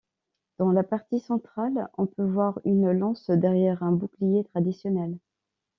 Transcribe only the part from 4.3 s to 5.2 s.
traditionnel.